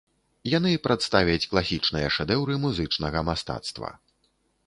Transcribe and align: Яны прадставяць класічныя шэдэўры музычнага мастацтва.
Яны 0.51 0.69
прадставяць 0.85 1.49
класічныя 1.51 2.07
шэдэўры 2.17 2.57
музычнага 2.65 3.19
мастацтва. 3.29 3.93